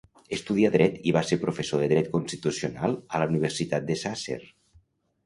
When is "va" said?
1.17-1.21